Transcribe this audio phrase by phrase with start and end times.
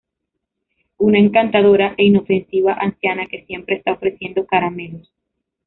[0.97, 5.11] Una encantadora e inofensiva anciana, que siempre está ofreciendo caramelos.